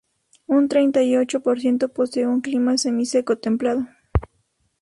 [0.47, 3.87] Un treinta y ocho por ciento posee un clima semiseco templado.